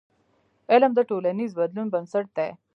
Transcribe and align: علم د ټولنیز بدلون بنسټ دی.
علم 0.71 0.91
د 0.95 0.99
ټولنیز 1.09 1.51
بدلون 1.59 1.87
بنسټ 1.93 2.25
دی. 2.37 2.49